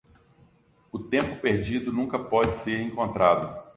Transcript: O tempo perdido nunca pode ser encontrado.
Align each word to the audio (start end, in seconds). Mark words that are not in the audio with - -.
O 0.91 0.97
tempo 0.97 1.39
perdido 1.39 1.93
nunca 1.93 2.17
pode 2.17 2.55
ser 2.55 2.81
encontrado. 2.81 3.69